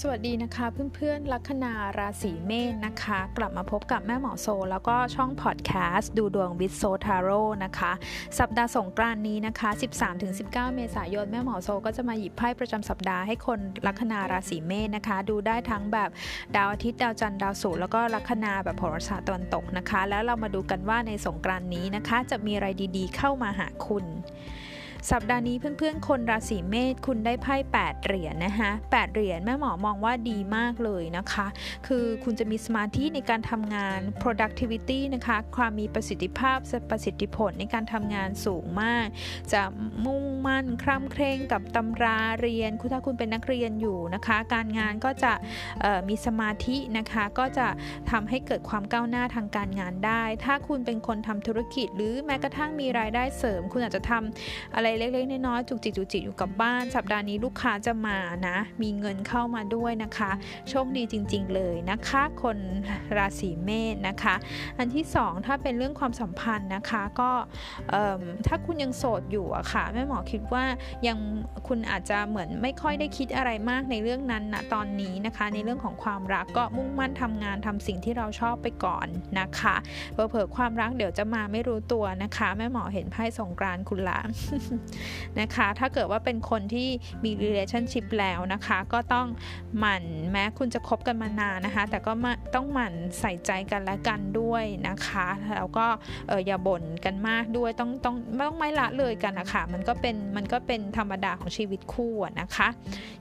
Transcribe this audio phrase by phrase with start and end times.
[0.00, 7.92] สวัสดีนะคะเพื่อนๆลัคนาราศีเมษนะคะ กลับมาพบกับแม่หมอโซ แล้วก็ช่องพอดแคสต์ดูดวงวิดโซทาโร่นะคะ
[8.38, 9.70] สัปดาห์สงกรานนี้นะคะ
[10.22, 16.10] 13-19 เมษายน แม่หมอโซก็จะมาหยิบไพ่ประจำสัปดาห์ให้คนลัคนาราศีเมษนะคะ ดูได้ทั้งแบบ
[16.56, 24.06] ดาวอาทิตย์ดาวจันทร์ดาวศุกร์แล้วก็ลัคนาแบบโหราศาสตร์ตะวันตกนะคะ แล้วเรามาดูกันว่าในสงกรานนี้นะคะ จะมีอะไรดีๆ เข้ามาหาคุณ
[25.10, 31.46] สัปดาห์นี้เพื่อนๆ คนราศีเมษคุณได้ไพ่8เหรียญนะคะ8เหรียญแม่หมอมองว่าดีมากเลยนะคะ
[31.86, 36.58] คือคุณจะมีสมาธิในการทำงาน productivity นะคะ ความมีประสิทธิภาพ
[36.90, 39.06] ประสิทธิผลในการทำงานสูงมาก
[39.52, 39.62] จะ
[40.06, 45.32] มุ่งมั่นคร่ำเคร่งกับตำราเรียน คุณถ้าคุณเป็นนักเรียนอยู่นะคะ การงานก็จะ
[46.08, 47.66] มีสมาธินะคะ ก็จะ
[48.10, 60.30] ทำให้เกิดความก้าวหน้าทางการงานได้ ถ้าคุณเป็นคนทำธุรกิจหรือแม้กระทั่งมีรายได้เสริม คุณอาจจะทำอะไรเล็กๆน้อยๆจุกจิกจุกจิกอยู่กับบ้าน สัปดาห์นี้ลูกค้าจะมานะ มีเงินเข้ามาด้วยนะคะ
[60.68, 62.58] โชคดีจริง ๆ เลยนะคะ คน
[63.16, 64.34] ราศีเมษนะคะ
[64.78, 67.30] อันที่ 2 ถ้าเป็นเรื่องความสัมพันธ์นะคะก็
[68.46, 70.64] ถ้าคุณยังโสดอยู่อะค่ะแม่หมอคิดว่า
[71.06, 71.18] ยัง
[71.68, 79.06] คุณอาจจะเหมือนไม่ค่อยได้คิดอะไรมากในเรื่องนั้นนะตอนนี้นะคะ ในเรื่องของความรักก็มุ่งมั่นทำงานทำสิ่งที่เราชอบไปก่อน
[79.40, 79.76] นะคะ
[80.12, 84.18] เผลอๆความรักเดี๋ยวจะมาไม่รู้ตัวนะคะ แม่หมอเห็นไพ่สงกรานคุณละ
[85.40, 86.88] นะคะ ถ้าเกิดว่าเป็นคนที่
[87.24, 89.26] มี relationship แล้วนะคะ ก็ต้อง
[89.78, 92.12] หมั่นแม้คุณจะคบกันมานานนะคะ แต่ก็
[92.54, 95.86] ต้องหมั่นใส่ใจกันและกันด้วยนะคะ แล้วก็
[96.30, 102.68] อออย่าบ่นกันมากด้วยต้องต้องต้องไม่ละเลยกันนะคะมันก็เป็นมันก็เป็นธรรมดาของชีวิตคู่นะคะ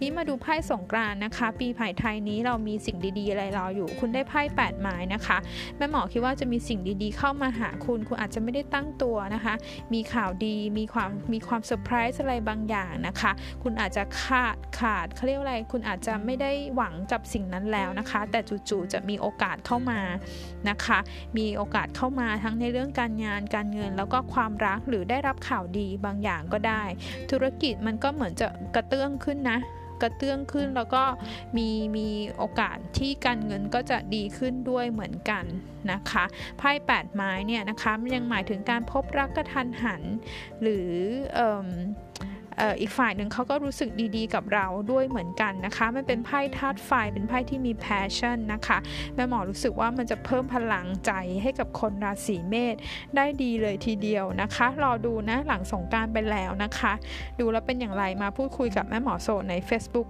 [0.00, 5.38] นี่มาดูไพ่สงกรานนะคะ ปีไผ่ไทยนี้เรามีสิ่งดีๆอะไรรออยู่ คุณได้ไพ่8ไม้นะคะ
[5.76, 9.54] แม่หมอคิดว่าจะมีสิ่งดีๆ เข้ามาหาคุณ คุณอาจจะไม่ได้ตั้งตัวนะคะ
[9.94, 20.00] มีข่าวดีมีความมีความเซอร์ไพรส์อะไรบางอย่างนะคะ คุณอาจจะขาดขาดเขาเรียกอะไร คุณอาจจะไม่ได้หวังจับสิ่งนั้นแล้วนะคะ แต่จู่ๆจะมีโอกาสเข้ามา
[20.68, 20.98] นะคะ
[21.38, 26.82] มีโอกาสเข้ามาทั้งในเรื่องการงานการเงิน แล้วก็ความรักหรือได้รับข่าวดีบางอย่างก็ได้
[27.30, 29.58] ธุรกิจมันก็เหมือนจะกระเตื้องขึ้นนะ
[30.02, 31.02] กระเตื้องขึ้น แล้วก็
[31.56, 35.44] มีมีโอกาสที่การเงินก็จะดีขึ้นด้วยเหมือนกัน
[35.92, 36.24] นะคะ
[36.58, 40.02] ไพ่แปดไม้เนี่ยนะคะมันยังหมายถึงการพบรักกระทันหัน
[40.62, 40.88] หรือ
[41.38, 41.40] อ
[42.80, 48.78] อีกฝ่ายหนึ่งเขาก็รู้สึกดีๆ กับเราด้วยเหมือนกันนะคะ มันเป็นไพ่ธาตุไฟ เป็นไพ่ที่มี passion นะคะ
[49.14, 51.12] แม่หมอรู้สึกว่ามันจะเพิ่มพลังใจ
[51.42, 52.76] ให้กับคนราศีเมษ
[53.16, 56.92] ได้ดีเลยทีเดียวนะคะ รอดูนะหลังสงการไปแล้วนะคะ
[57.40, 60.08] ดูแล้วเป็นอย่างไรมาพูดคุยกับแม่หมอโซใน Facebook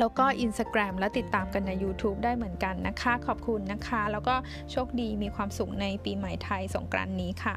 [0.00, 4.34] แล้วก็ Instagram และติดตามกันใน YouTube ได้เหมือนกันนะคะ ขอบคุณนะคะ แล้วก็
[4.70, 7.56] โชคดีมีความสุขในปีใหม่ไทยสงกรานนี้ค่ะ